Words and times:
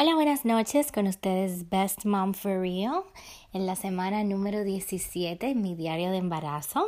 Hola, 0.00 0.14
buenas 0.14 0.44
noches. 0.44 0.92
Con 0.92 1.08
ustedes 1.08 1.68
Best 1.70 2.04
Mom 2.04 2.32
for 2.32 2.60
Real 2.60 3.02
en 3.52 3.66
la 3.66 3.74
semana 3.74 4.22
número 4.22 4.62
17, 4.62 5.56
mi 5.56 5.74
diario 5.74 6.12
de 6.12 6.18
embarazo. 6.18 6.86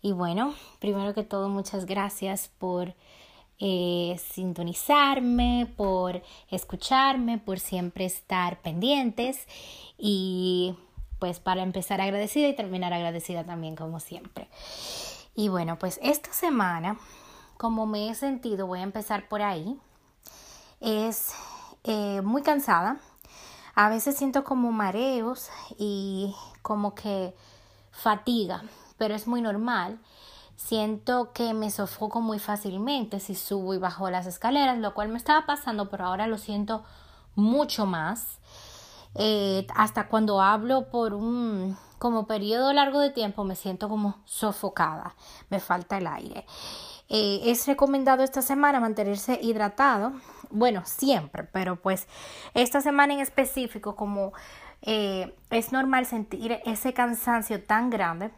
Y 0.00 0.12
bueno, 0.12 0.54
primero 0.78 1.12
que 1.12 1.24
todo, 1.24 1.50
muchas 1.50 1.84
gracias 1.84 2.50
por 2.58 2.94
eh, 3.58 4.18
sintonizarme, 4.32 5.70
por 5.76 6.22
escucharme, 6.50 7.36
por 7.36 7.60
siempre 7.60 8.06
estar 8.06 8.62
pendientes 8.62 9.46
y 9.98 10.76
pues 11.18 11.38
para 11.38 11.62
empezar 11.62 12.00
agradecida 12.00 12.48
y 12.48 12.56
terminar 12.56 12.94
agradecida 12.94 13.44
también 13.44 13.76
como 13.76 14.00
siempre. 14.00 14.48
Y 15.34 15.50
bueno, 15.50 15.78
pues 15.78 16.00
esta 16.02 16.32
semana, 16.32 16.98
como 17.58 17.84
me 17.84 18.08
he 18.08 18.14
sentido, 18.14 18.66
voy 18.66 18.78
a 18.78 18.84
empezar 18.84 19.28
por 19.28 19.42
ahí, 19.42 19.78
es 20.80 21.34
eh, 21.84 22.20
muy 22.22 22.42
cansada. 22.42 22.98
A 23.74 23.88
veces 23.88 24.16
siento 24.16 24.44
como 24.44 24.72
mareos 24.72 25.50
y 25.78 26.34
como 26.62 26.94
que 26.94 27.34
fatiga, 27.90 28.62
pero 28.98 29.14
es 29.14 29.26
muy 29.26 29.40
normal. 29.40 29.98
Siento 30.56 31.32
que 31.32 31.54
me 31.54 31.70
sofoco 31.70 32.20
muy 32.20 32.38
fácilmente 32.38 33.20
si 33.20 33.34
subo 33.34 33.72
y 33.72 33.78
bajo 33.78 34.10
las 34.10 34.26
escaleras, 34.26 34.78
lo 34.78 34.92
cual 34.92 35.08
me 35.08 35.16
estaba 35.16 35.46
pasando, 35.46 35.88
pero 35.88 36.06
ahora 36.06 36.26
lo 36.26 36.36
siento 36.36 36.84
mucho 37.34 37.86
más. 37.86 38.38
Eh, 39.14 39.66
hasta 39.74 40.08
cuando 40.08 40.40
hablo 40.40 40.90
por 40.90 41.14
un 41.14 41.76
como 41.98 42.26
periodo 42.26 42.72
largo 42.72 43.00
de 43.00 43.10
tiempo 43.10 43.44
me 43.44 43.56
siento 43.56 43.88
como 43.88 44.18
sofocada, 44.24 45.14
me 45.50 45.60
falta 45.60 45.98
el 45.98 46.06
aire. 46.06 46.46
Eh, 47.08 47.40
es 47.44 47.66
recomendado 47.66 48.22
esta 48.22 48.40
semana 48.40 48.80
mantenerse 48.80 49.38
hidratado, 49.42 50.12
bueno, 50.50 50.82
siempre, 50.84 51.44
pero 51.44 51.76
pues 51.76 52.06
esta 52.54 52.80
semana 52.80 53.14
en 53.14 53.20
específico, 53.20 53.96
como 53.96 54.32
eh, 54.82 55.34
es 55.50 55.72
normal 55.72 56.06
sentir 56.06 56.60
ese 56.64 56.92
cansancio 56.92 57.62
tan 57.62 57.90
grande, 57.90 58.30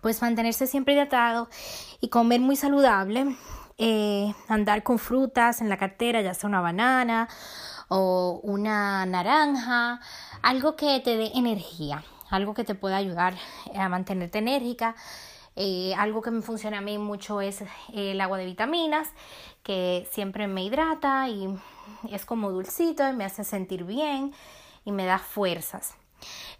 pues 0.00 0.22
mantenerse 0.22 0.66
siempre 0.66 0.94
hidratado 0.94 1.48
y 2.00 2.08
comer 2.08 2.40
muy 2.40 2.56
saludable, 2.56 3.36
eh, 3.78 4.34
andar 4.48 4.82
con 4.82 4.98
frutas 4.98 5.60
en 5.60 5.68
la 5.68 5.76
cartera, 5.76 6.20
ya 6.20 6.34
sea 6.34 6.48
una 6.48 6.60
banana 6.60 7.28
o 7.88 8.40
una 8.42 9.04
naranja, 9.06 10.00
algo 10.42 10.76
que 10.76 11.00
te 11.00 11.16
dé 11.16 11.30
energía, 11.34 12.04
algo 12.30 12.54
que 12.54 12.64
te 12.64 12.74
pueda 12.74 12.96
ayudar 12.96 13.34
a 13.74 13.88
mantenerte 13.88 14.38
enérgica 14.38 14.94
eh, 15.62 15.94
algo 15.94 16.22
que 16.22 16.30
me 16.30 16.40
funciona 16.40 16.78
a 16.78 16.80
mí 16.80 16.96
mucho 16.96 17.42
es 17.42 17.62
el 17.92 18.18
agua 18.22 18.38
de 18.38 18.46
vitaminas, 18.46 19.10
que 19.62 20.08
siempre 20.10 20.46
me 20.46 20.64
hidrata 20.64 21.28
y 21.28 21.54
es 22.10 22.24
como 22.24 22.50
dulcito 22.50 23.06
y 23.06 23.12
me 23.12 23.26
hace 23.26 23.44
sentir 23.44 23.84
bien 23.84 24.32
y 24.86 24.92
me 24.92 25.04
da 25.04 25.18
fuerzas. 25.18 25.96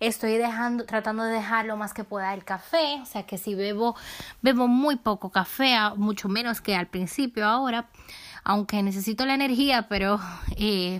Estoy 0.01 0.37
dejando, 0.37 0.85
tratando 0.85 1.23
de 1.23 1.33
dejar 1.33 1.65
lo 1.65 1.79
más 1.79 1.95
que 1.95 2.05
pueda 2.05 2.35
el 2.35 2.45
café, 2.45 3.01
o 3.01 3.07
sea 3.07 3.23
que 3.23 3.39
si 3.39 3.55
bebo, 3.55 3.97
bebo 4.43 4.69
muy 4.69 4.97
poco 4.97 5.31
café, 5.31 5.79
mucho 5.97 6.29
menos 6.29 6.61
que 6.61 6.77
al 6.77 6.87
principio 6.87 7.47
ahora, 7.47 7.89
aunque 8.45 8.83
necesito 8.83 9.25
la 9.25 9.33
energía, 9.33 9.89
pero 9.89 10.21
eh, 10.59 10.99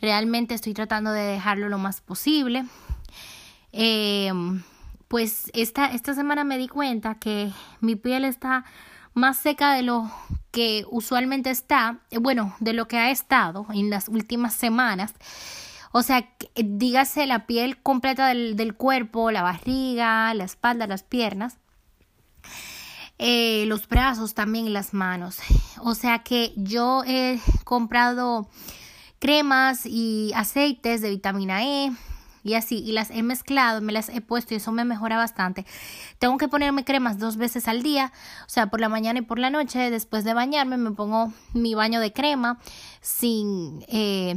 realmente 0.00 0.54
estoy 0.54 0.74
tratando 0.74 1.12
de 1.12 1.22
dejarlo 1.22 1.68
lo 1.68 1.78
más 1.78 2.00
posible. 2.00 2.64
Eh, 3.70 4.32
pues 5.08 5.50
esta, 5.54 5.86
esta 5.86 6.14
semana 6.14 6.44
me 6.44 6.58
di 6.58 6.68
cuenta 6.68 7.16
que 7.16 7.50
mi 7.80 7.96
piel 7.96 8.24
está 8.24 8.64
más 9.14 9.36
seca 9.38 9.72
de 9.72 9.82
lo 9.82 10.10
que 10.50 10.84
usualmente 10.90 11.50
está, 11.50 11.98
eh, 12.10 12.18
bueno, 12.18 12.54
de 12.60 12.72
lo 12.72 12.88
que 12.88 12.98
ha 12.98 13.10
estado 13.10 13.66
en 13.72 13.90
las 13.90 14.08
últimas 14.08 14.54
semanas. 14.54 15.14
O 15.92 16.02
sea, 16.02 16.28
dígase 16.54 17.26
la 17.26 17.46
piel 17.46 17.78
completa 17.82 18.28
del, 18.28 18.56
del 18.56 18.74
cuerpo, 18.74 19.30
la 19.30 19.42
barriga, 19.42 20.32
la 20.34 20.44
espalda, 20.44 20.86
las 20.86 21.02
piernas, 21.02 21.58
eh, 23.18 23.64
los 23.66 23.88
brazos 23.88 24.34
también 24.34 24.72
las 24.72 24.94
manos. 24.94 25.38
O 25.80 25.94
sea 25.94 26.20
que 26.20 26.52
yo 26.56 27.02
he 27.06 27.40
comprado 27.64 28.48
cremas 29.18 29.86
y 29.86 30.32
aceites 30.34 31.00
de 31.00 31.10
vitamina 31.10 31.64
E, 31.64 31.92
y 32.42 32.54
así, 32.54 32.78
y 32.78 32.92
las 32.92 33.10
he 33.10 33.22
mezclado, 33.22 33.80
me 33.80 33.92
las 33.92 34.08
he 34.08 34.20
puesto 34.20 34.54
y 34.54 34.58
eso 34.58 34.72
me 34.72 34.84
mejora 34.84 35.16
bastante. 35.16 35.66
Tengo 36.18 36.38
que 36.38 36.48
ponerme 36.48 36.84
cremas 36.84 37.18
dos 37.18 37.36
veces 37.36 37.68
al 37.68 37.82
día, 37.82 38.12
o 38.46 38.48
sea, 38.48 38.68
por 38.68 38.80
la 38.80 38.88
mañana 38.88 39.20
y 39.20 39.22
por 39.22 39.38
la 39.38 39.50
noche, 39.50 39.90
después 39.90 40.24
de 40.24 40.34
bañarme 40.34 40.76
me 40.76 40.92
pongo 40.92 41.32
mi 41.52 41.74
baño 41.74 42.00
de 42.00 42.12
crema 42.12 42.58
sin... 43.00 43.84
Eh, 43.88 44.36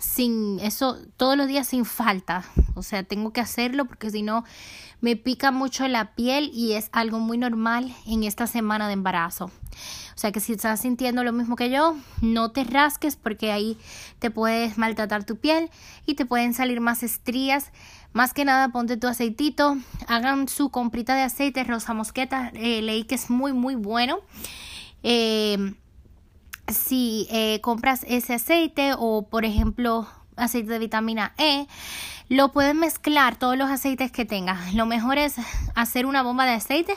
sin 0.00 0.58
eso 0.60 0.96
todos 1.16 1.36
los 1.36 1.46
días 1.46 1.68
sin 1.68 1.84
falta. 1.84 2.44
O 2.74 2.82
sea 2.82 3.02
tengo 3.02 3.32
que 3.32 3.40
hacerlo 3.40 3.84
porque 3.84 4.10
si 4.10 4.22
no 4.22 4.44
me 5.00 5.16
pica 5.16 5.50
mucho 5.50 5.86
la 5.86 6.14
piel 6.14 6.50
y 6.52 6.72
es 6.72 6.88
algo 6.92 7.18
muy 7.18 7.38
normal 7.38 7.94
en 8.06 8.24
esta 8.24 8.46
semana 8.46 8.88
de 8.88 8.94
embarazo 8.94 9.50
o 10.14 10.18
sea 10.18 10.32
que 10.32 10.40
si 10.40 10.52
estás 10.52 10.80
sintiendo 10.80 11.24
lo 11.24 11.32
mismo 11.32 11.56
que 11.56 11.70
yo, 11.70 11.96
no 12.20 12.50
te 12.50 12.64
rasques 12.64 13.16
porque 13.16 13.52
ahí 13.52 13.78
te 14.18 14.30
puedes 14.30 14.78
maltratar 14.78 15.24
tu 15.24 15.36
piel 15.36 15.70
y 16.06 16.14
te 16.14 16.26
pueden 16.26 16.54
salir 16.54 16.80
más 16.80 17.02
estrías. 17.02 17.70
Más 18.12 18.32
que 18.32 18.44
nada 18.44 18.70
ponte 18.70 18.96
tu 18.96 19.06
aceitito, 19.06 19.76
hagan 20.06 20.48
su 20.48 20.70
comprita 20.70 21.14
de 21.14 21.22
aceite 21.22 21.62
rosa 21.64 21.94
mosqueta, 21.94 22.50
eh, 22.54 22.82
leí 22.82 23.04
que 23.04 23.14
es 23.14 23.30
muy 23.30 23.52
muy 23.52 23.74
bueno. 23.74 24.20
Eh, 25.02 25.74
si 26.68 27.26
eh, 27.30 27.60
compras 27.60 28.04
ese 28.08 28.34
aceite 28.34 28.92
o 28.98 29.28
por 29.28 29.44
ejemplo 29.44 30.06
aceite 30.38 30.72
de 30.72 30.78
vitamina 30.78 31.34
E, 31.38 31.66
lo 32.28 32.52
puedes 32.52 32.74
mezclar 32.74 33.36
todos 33.36 33.56
los 33.56 33.70
aceites 33.70 34.12
que 34.12 34.24
tengas. 34.24 34.74
Lo 34.74 34.86
mejor 34.86 35.18
es 35.18 35.36
hacer 35.74 36.06
una 36.06 36.22
bomba 36.22 36.44
de 36.44 36.52
aceite 36.52 36.94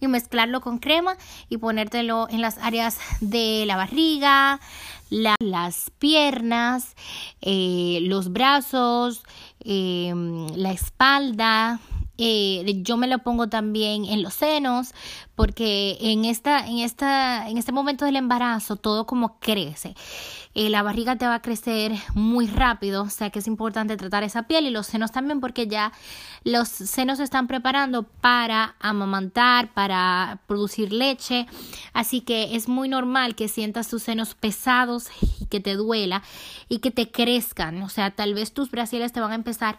y 0.00 0.08
mezclarlo 0.08 0.60
con 0.60 0.78
crema 0.78 1.16
y 1.48 1.58
ponértelo 1.58 2.26
en 2.28 2.40
las 2.40 2.58
áreas 2.58 2.98
de 3.20 3.64
la 3.66 3.76
barriga, 3.76 4.60
las 5.10 5.90
piernas, 5.98 6.96
eh, 7.40 8.00
los 8.02 8.32
brazos, 8.32 9.22
em, 9.60 10.48
la 10.56 10.72
espalda. 10.72 11.78
Eh, 12.24 12.82
yo 12.84 12.96
me 12.96 13.08
lo 13.08 13.18
pongo 13.18 13.48
también 13.48 14.04
en 14.04 14.22
los 14.22 14.34
senos 14.34 14.94
porque 15.34 15.98
en 16.00 16.24
esta 16.24 16.64
en 16.68 16.78
esta 16.78 17.48
en 17.48 17.58
este 17.58 17.72
momento 17.72 18.04
del 18.04 18.14
embarazo 18.14 18.76
todo 18.76 19.06
como 19.08 19.40
crece. 19.40 19.96
Eh, 20.54 20.70
la 20.70 20.84
barriga 20.84 21.16
te 21.16 21.26
va 21.26 21.36
a 21.36 21.42
crecer 21.42 21.90
muy 22.14 22.46
rápido, 22.46 23.02
o 23.02 23.10
sea 23.10 23.30
que 23.30 23.40
es 23.40 23.48
importante 23.48 23.96
tratar 23.96 24.22
esa 24.22 24.44
piel 24.44 24.66
y 24.66 24.70
los 24.70 24.86
senos 24.86 25.10
también 25.10 25.40
porque 25.40 25.66
ya 25.66 25.92
los 26.44 26.68
senos 26.68 27.18
se 27.18 27.24
están 27.24 27.48
preparando 27.48 28.04
para 28.04 28.76
amamantar, 28.78 29.74
para 29.74 30.42
producir 30.46 30.92
leche, 30.92 31.48
así 31.92 32.20
que 32.20 32.54
es 32.54 32.68
muy 32.68 32.88
normal 32.88 33.34
que 33.34 33.48
sientas 33.48 33.88
tus 33.88 34.04
senos 34.04 34.36
pesados 34.36 35.08
y 35.40 35.46
que 35.46 35.58
te 35.58 35.74
duela 35.74 36.22
y 36.68 36.78
que 36.78 36.92
te 36.92 37.10
crezcan, 37.10 37.82
o 37.82 37.88
sea, 37.88 38.12
tal 38.12 38.34
vez 38.34 38.52
tus 38.52 38.70
brasiles 38.70 39.10
te 39.12 39.20
van 39.20 39.32
a 39.32 39.36
empezar 39.36 39.76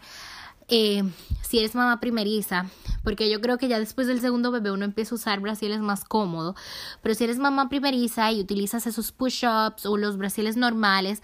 eh, 0.68 1.02
si 1.42 1.58
eres 1.58 1.74
mamá 1.74 2.00
primeriza, 2.00 2.66
porque 3.02 3.30
yo 3.30 3.40
creo 3.40 3.58
que 3.58 3.68
ya 3.68 3.78
después 3.78 4.06
del 4.06 4.20
segundo 4.20 4.50
bebé 4.50 4.70
uno 4.70 4.84
empieza 4.84 5.14
a 5.14 5.16
usar 5.16 5.40
brasiles 5.40 5.80
más 5.80 6.04
cómodo, 6.04 6.54
pero 7.02 7.14
si 7.14 7.24
eres 7.24 7.38
mamá 7.38 7.68
primeriza 7.68 8.32
y 8.32 8.40
utilizas 8.40 8.86
esos 8.86 9.12
push-ups 9.12 9.86
o 9.86 9.96
los 9.96 10.16
brasiles 10.16 10.56
normales, 10.56 11.22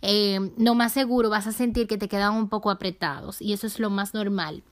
eh, 0.00 0.52
no 0.56 0.74
más 0.74 0.92
seguro 0.92 1.28
vas 1.28 1.46
a 1.46 1.52
sentir 1.52 1.86
que 1.86 1.98
te 1.98 2.08
quedan 2.08 2.34
un 2.34 2.48
poco 2.48 2.70
apretados 2.70 3.42
y 3.42 3.52
eso 3.52 3.66
es 3.66 3.78
lo 3.80 3.90
más 3.90 4.14
normal. 4.14 4.62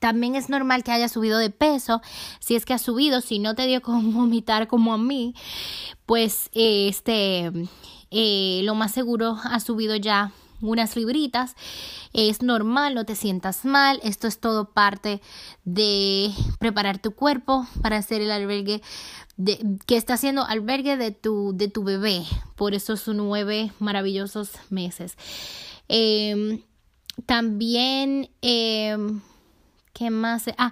También 0.00 0.36
es 0.36 0.48
normal 0.48 0.84
que 0.84 0.92
haya 0.92 1.08
subido 1.08 1.38
de 1.38 1.50
peso, 1.50 2.02
si 2.40 2.54
es 2.54 2.64
que 2.64 2.74
ha 2.74 2.78
subido, 2.78 3.20
si 3.20 3.38
no 3.38 3.54
te 3.54 3.66
dio 3.66 3.82
como 3.82 4.12
vomitar 4.20 4.68
como 4.68 4.94
a 4.94 4.98
mí, 4.98 5.34
pues 6.06 6.50
este, 6.52 7.52
eh, 8.10 8.60
lo 8.64 8.74
más 8.74 8.92
seguro 8.92 9.38
ha 9.42 9.60
subido 9.60 9.96
ya 9.96 10.32
unas 10.60 10.96
libritas. 10.96 11.54
Es 12.12 12.42
normal, 12.42 12.94
no 12.94 13.04
te 13.04 13.14
sientas 13.14 13.64
mal. 13.64 14.00
Esto 14.02 14.26
es 14.26 14.38
todo 14.38 14.72
parte 14.72 15.20
de 15.64 16.30
preparar 16.58 16.98
tu 16.98 17.12
cuerpo 17.12 17.66
para 17.82 17.96
hacer 17.96 18.22
el 18.22 18.30
albergue 18.30 18.82
de, 19.36 19.78
que 19.86 19.96
está 19.96 20.14
haciendo 20.14 20.44
albergue 20.44 20.96
de 20.96 21.12
tu, 21.12 21.52
de 21.54 21.68
tu 21.68 21.84
bebé 21.84 22.24
por 22.56 22.74
esos 22.74 23.06
nueve 23.08 23.72
maravillosos 23.78 24.50
meses. 24.68 25.16
Em, 25.88 26.62
también 27.26 28.30
em, 28.42 29.20
¿Qué 29.98 30.10
más? 30.10 30.44
Ah, 30.58 30.70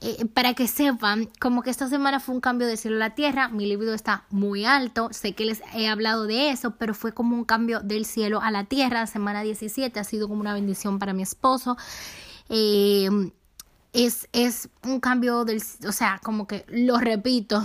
eh, 0.00 0.24
para 0.34 0.54
que 0.54 0.66
sepan, 0.66 1.28
como 1.38 1.62
que 1.62 1.70
esta 1.70 1.88
semana 1.88 2.18
fue 2.18 2.34
un 2.34 2.40
cambio 2.40 2.66
de 2.66 2.76
cielo 2.76 2.96
a 2.96 2.98
la 2.98 3.14
tierra, 3.14 3.48
mi 3.48 3.66
libido 3.66 3.94
está 3.94 4.24
muy 4.30 4.64
alto, 4.64 5.10
sé 5.12 5.32
que 5.32 5.44
les 5.44 5.62
he 5.74 5.86
hablado 5.86 6.26
de 6.26 6.50
eso, 6.50 6.72
pero 6.72 6.92
fue 6.92 7.14
como 7.14 7.36
un 7.36 7.44
cambio 7.44 7.78
del 7.78 8.04
cielo 8.04 8.40
a 8.40 8.50
la 8.50 8.64
tierra, 8.64 9.06
semana 9.06 9.42
17 9.44 10.00
ha 10.00 10.02
sido 10.02 10.26
como 10.26 10.40
una 10.40 10.54
bendición 10.54 10.98
para 10.98 11.12
mi 11.12 11.22
esposo. 11.22 11.76
Eh, 12.48 13.08
es, 13.92 14.28
es 14.32 14.68
un 14.82 14.98
cambio 14.98 15.44
del, 15.44 15.62
o 15.86 15.92
sea, 15.92 16.20
como 16.24 16.48
que 16.48 16.64
lo 16.68 16.98
repito, 16.98 17.62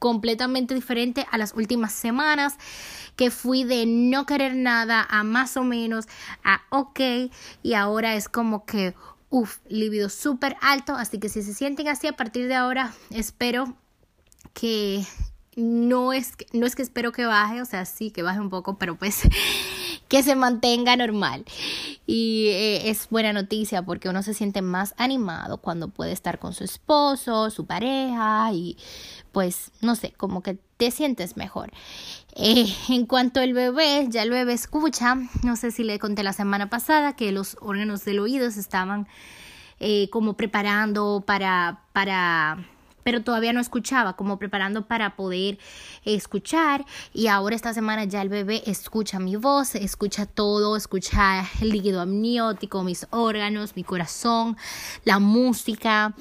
completamente 0.00 0.74
diferente 0.74 1.24
a 1.30 1.38
las 1.38 1.54
últimas 1.54 1.92
semanas 1.92 2.56
que 3.14 3.30
fui 3.30 3.62
de 3.62 3.86
no 3.86 4.26
querer 4.26 4.56
nada 4.56 5.06
a 5.08 5.22
más 5.22 5.56
o 5.56 5.62
menos 5.62 6.06
a 6.42 6.62
ok 6.70 7.30
y 7.62 7.74
ahora 7.74 8.16
es 8.16 8.28
como 8.28 8.64
que 8.64 8.96
uff, 9.30 9.58
libido 9.68 10.08
súper 10.08 10.56
alto, 10.60 10.94
así 10.94 11.18
que 11.18 11.28
si 11.28 11.42
se 11.42 11.54
sienten 11.54 11.88
así 11.88 12.06
a 12.06 12.14
partir 12.14 12.48
de 12.48 12.54
ahora, 12.54 12.94
espero 13.10 13.76
que 14.54 15.04
no 15.56 16.12
es, 16.12 16.34
no 16.52 16.66
es 16.66 16.76
que 16.76 16.82
espero 16.82 17.12
que 17.12 17.26
baje, 17.26 17.60
o 17.60 17.64
sea, 17.64 17.84
sí 17.84 18.10
que 18.10 18.22
baje 18.22 18.40
un 18.40 18.50
poco, 18.50 18.78
pero 18.78 18.96
pues 18.96 19.22
que 20.08 20.22
se 20.22 20.36
mantenga 20.36 20.96
normal. 20.96 21.44
Y 22.06 22.48
eh, 22.48 22.90
es 22.90 23.08
buena 23.10 23.32
noticia 23.32 23.82
porque 23.82 24.08
uno 24.08 24.22
se 24.22 24.34
siente 24.34 24.62
más 24.62 24.94
animado 24.96 25.58
cuando 25.58 25.88
puede 25.88 26.12
estar 26.12 26.38
con 26.38 26.54
su 26.54 26.64
esposo, 26.64 27.50
su 27.50 27.66
pareja 27.66 28.50
y 28.52 28.76
pues 29.32 29.72
no 29.80 29.94
sé, 29.96 30.12
como 30.12 30.42
que 30.42 30.58
te 30.78 30.90
sientes 30.90 31.36
mejor. 31.36 31.70
Eh, 32.34 32.72
en 32.88 33.04
cuanto 33.04 33.40
al 33.40 33.52
bebé, 33.52 34.06
ya 34.08 34.22
el 34.22 34.30
bebé 34.30 34.54
escucha, 34.54 35.16
no 35.42 35.56
sé 35.56 35.70
si 35.70 35.84
le 35.84 35.98
conté 35.98 36.22
la 36.22 36.32
semana 36.32 36.70
pasada 36.70 37.14
que 37.14 37.32
los 37.32 37.58
órganos 37.60 38.04
del 38.04 38.20
oído 38.20 38.46
estaban 38.46 39.06
eh, 39.80 40.08
como 40.10 40.34
preparando 40.34 41.22
para, 41.26 41.82
para 41.92 42.64
pero 43.08 43.22
todavía 43.22 43.54
no 43.54 43.60
escuchaba, 43.62 44.16
como 44.16 44.38
preparando 44.38 44.86
para 44.86 45.16
poder 45.16 45.58
escuchar. 46.04 46.84
Y 47.14 47.28
ahora 47.28 47.56
esta 47.56 47.72
semana 47.72 48.04
ya 48.04 48.20
el 48.20 48.28
bebé 48.28 48.62
escucha 48.66 49.18
mi 49.18 49.34
voz, 49.36 49.76
escucha 49.76 50.26
todo, 50.26 50.76
escucha 50.76 51.42
el 51.62 51.70
líquido 51.70 52.02
amniótico, 52.02 52.84
mis 52.84 53.06
órganos, 53.08 53.76
mi 53.76 53.82
corazón, 53.82 54.58
la 55.04 55.20
música. 55.20 56.14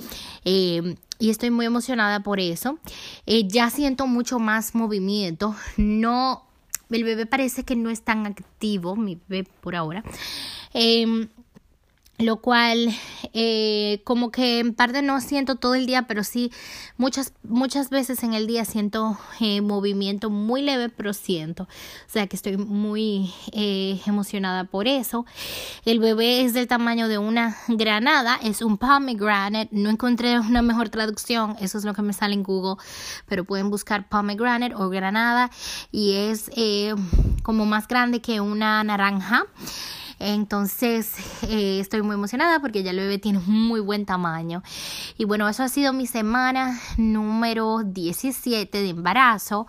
Eh, 0.45 0.95
y 1.19 1.29
estoy 1.29 1.51
muy 1.51 1.65
emocionada 1.65 2.21
por 2.21 2.39
eso. 2.39 2.79
Eh, 3.25 3.49
ya 3.49 3.69
siento 3.69 4.07
mucho 4.07 4.39
más 4.39 4.73
movimiento. 4.73 5.57
No, 5.75 6.45
el 6.89 7.03
bebé 7.03 7.25
parece 7.25 7.65
que 7.65 7.75
no 7.75 7.89
es 7.89 8.01
tan 8.01 8.25
activo, 8.25 8.95
mi 8.95 9.19
bebé 9.27 9.49
por 9.59 9.75
ahora. 9.75 10.05
Eh, 10.73 11.27
lo 12.17 12.37
cual 12.37 12.95
eh, 13.33 14.01
como 14.03 14.31
que 14.31 14.59
en 14.59 14.73
parte 14.73 15.03
no 15.03 15.21
siento 15.21 15.55
todo 15.55 15.75
el 15.75 15.85
día 15.85 16.07
pero 16.07 16.23
sí 16.23 16.51
muchas 16.97 17.33
muchas 17.43 17.91
veces 17.91 18.23
en 18.23 18.33
el 18.33 18.47
día 18.47 18.65
siento 18.65 19.19
eh, 19.39 19.61
movimiento 19.61 20.31
muy 20.31 20.63
leve 20.63 20.89
pero 20.89 21.13
siento. 21.13 21.63
O 21.63 22.09
sea 22.09 22.25
que 22.25 22.35
estoy 22.35 22.57
muy 22.57 23.31
eh, 23.51 24.01
emocionada 24.07 24.63
por 24.63 24.87
eso. 24.87 25.25
El 25.85 25.99
bebé 25.99 26.41
es 26.41 26.53
del 26.53 26.67
tamaño 26.67 27.07
de 27.07 27.19
una 27.19 27.55
granada 27.67 28.39
es 28.43 28.61
un 28.63 28.77
pomegranate. 28.77 29.69
No 29.71 29.91
encontré 29.91 30.39
una 30.39 30.63
mejor 30.63 30.89
traducción 30.89 31.55
eso 31.61 31.77
es 31.77 31.85
lo 31.85 31.93
que 31.93 32.01
me 32.01 32.13
sale 32.13 32.33
en 32.33 32.41
Google 32.41 32.83
pero 33.27 33.45
pueden 33.45 33.69
buscar 33.69 34.09
pomegranate 34.09 34.73
o 34.73 34.89
granada 34.89 35.51
y 35.91 36.13
es 36.13 36.49
como 37.43 37.65
más 37.65 37.87
grande 37.87 38.21
que 38.21 38.41
una 38.41 38.83
naranja 38.83 39.45
entonces 40.19 41.13
eh, 41.43 41.79
estoy 41.79 42.01
muy 42.01 42.15
emocionada 42.15 42.59
porque 42.59 42.83
ya 42.83 42.91
el 42.91 42.97
bebé 42.97 43.17
tiene 43.17 43.39
muy 43.39 43.79
buen 43.79 44.05
tamaño. 44.05 44.63
Y 45.17 45.25
bueno, 45.25 45.47
eso 45.47 45.63
ha 45.63 45.69
sido 45.69 45.93
mi 45.93 46.07
semana 46.07 46.79
número 46.97 47.83
17 47.83 48.81
de 48.81 48.89
embarazo. 48.89 49.67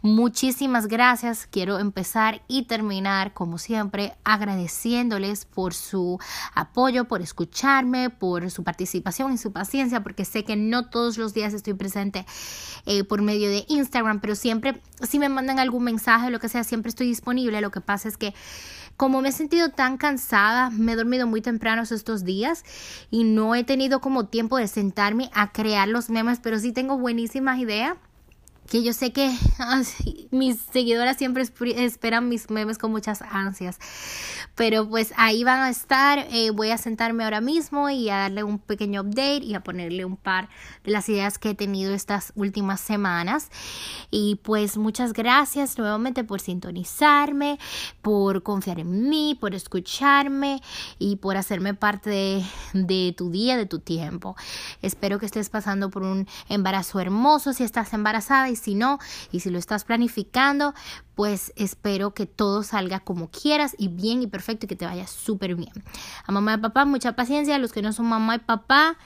Muchísimas 0.00 0.86
gracias. 0.86 1.48
Quiero 1.50 1.80
empezar 1.80 2.42
y 2.46 2.66
terminar, 2.66 3.34
como 3.34 3.58
siempre, 3.58 4.14
agradeciéndoles 4.22 5.44
por 5.44 5.74
su 5.74 6.20
apoyo, 6.54 7.06
por 7.06 7.20
escucharme, 7.20 8.08
por 8.08 8.48
su 8.52 8.62
participación 8.62 9.32
y 9.32 9.38
su 9.38 9.50
paciencia, 9.50 10.04
porque 10.04 10.24
sé 10.24 10.44
que 10.44 10.54
no 10.54 10.88
todos 10.88 11.18
los 11.18 11.34
días 11.34 11.52
estoy 11.52 11.74
presente 11.74 12.26
eh, 12.86 13.02
por 13.02 13.22
medio 13.22 13.50
de 13.50 13.64
Instagram, 13.66 14.20
pero 14.20 14.36
siempre, 14.36 14.80
si 15.02 15.18
me 15.18 15.28
mandan 15.28 15.58
algún 15.58 15.82
mensaje 15.82 16.28
o 16.28 16.30
lo 16.30 16.38
que 16.38 16.48
sea, 16.48 16.62
siempre 16.62 16.90
estoy 16.90 17.08
disponible. 17.08 17.60
Lo 17.60 17.72
que 17.72 17.80
pasa 17.80 18.08
es 18.08 18.16
que 18.16 18.34
como 18.96 19.20
me 19.20 19.30
he 19.30 19.32
sentido 19.32 19.70
tan 19.70 19.96
cansada, 19.96 20.70
me 20.70 20.92
he 20.92 20.96
dormido 20.96 21.26
muy 21.26 21.40
temprano 21.40 21.82
estos 21.82 22.24
días 22.24 22.64
y 23.10 23.24
no 23.24 23.54
he 23.56 23.64
tenido 23.64 24.00
como 24.00 24.26
tiempo 24.26 24.58
de 24.58 24.68
sentarme 24.68 25.30
a 25.34 25.52
crear 25.52 25.88
los 25.88 26.08
memes, 26.08 26.38
pero 26.40 26.58
sí 26.58 26.72
tengo 26.72 26.98
buenísimas 26.98 27.58
ideas 27.58 27.96
que 28.68 28.82
yo 28.82 28.92
sé 28.92 29.12
que 29.12 29.34
mis 30.30 30.58
seguidoras 30.72 31.16
siempre 31.16 31.42
esperan 31.76 32.28
mis 32.28 32.50
memes 32.50 32.78
con 32.78 32.90
muchas 32.90 33.22
ansias. 33.22 33.78
Pero 34.54 34.88
pues 34.88 35.12
ahí 35.16 35.44
van 35.44 35.60
a 35.60 35.70
estar. 35.70 36.26
Eh, 36.30 36.50
voy 36.50 36.70
a 36.70 36.78
sentarme 36.78 37.24
ahora 37.24 37.40
mismo 37.40 37.88
y 37.88 38.10
a 38.10 38.18
darle 38.18 38.42
un 38.42 38.58
pequeño 38.58 39.02
update 39.02 39.44
y 39.44 39.54
a 39.54 39.60
ponerle 39.60 40.04
un 40.04 40.16
par 40.16 40.48
de 40.84 40.90
las 40.90 41.08
ideas 41.08 41.38
que 41.38 41.50
he 41.50 41.54
tenido 41.54 41.94
estas 41.94 42.32
últimas 42.34 42.80
semanas. 42.80 43.50
Y 44.10 44.36
pues 44.42 44.76
muchas 44.76 45.12
gracias 45.12 45.78
nuevamente 45.78 46.24
por 46.24 46.40
sintonizarme, 46.40 47.58
por 48.02 48.42
confiar 48.42 48.80
en 48.80 49.08
mí, 49.08 49.36
por 49.40 49.54
escucharme 49.54 50.60
y 50.98 51.16
por 51.16 51.36
hacerme 51.36 51.74
parte 51.74 52.10
de, 52.10 52.44
de 52.74 53.14
tu 53.16 53.30
día, 53.30 53.56
de 53.56 53.66
tu 53.66 53.78
tiempo. 53.78 54.36
Espero 54.82 55.18
que 55.18 55.26
estés 55.26 55.48
pasando 55.48 55.90
por 55.90 56.02
un 56.02 56.26
embarazo 56.48 57.00
hermoso 57.00 57.52
si 57.52 57.64
estás 57.64 57.92
embarazada 57.92 58.50
y 58.50 58.57
si 58.58 58.74
no, 58.74 58.98
y 59.32 59.40
si 59.40 59.50
lo 59.50 59.58
estás 59.58 59.84
planificando, 59.84 60.74
pues 61.14 61.52
espero 61.56 62.14
que 62.14 62.26
todo 62.26 62.62
salga 62.62 63.00
como 63.00 63.30
quieras 63.30 63.74
y 63.78 63.88
bien 63.88 64.22
y 64.22 64.26
perfecto 64.26 64.66
y 64.66 64.68
que 64.68 64.76
te 64.76 64.86
vaya 64.86 65.06
súper 65.06 65.54
bien. 65.54 65.72
A 66.26 66.32
mamá 66.32 66.54
y 66.54 66.58
papá, 66.58 66.84
mucha 66.84 67.16
paciencia. 67.16 67.56
A 67.56 67.58
los 67.58 67.72
que 67.72 67.82
no 67.82 67.92
son 67.92 68.06
mamá 68.06 68.36
y 68.36 68.38
papá, 68.38 68.96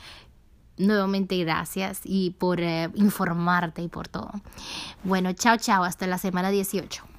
nuevamente 0.77 1.37
gracias 1.39 2.01
y 2.05 2.31
por 2.31 2.61
eh, 2.61 2.91
informarte 2.95 3.83
y 3.83 3.89
por 3.89 4.09
todo. 4.09 4.33
Bueno, 5.05 5.33
chao, 5.33 5.57
chao, 5.57 5.85
hasta 5.85 6.07
la 6.07 6.19
semana 6.19 6.51
18. 6.51 7.12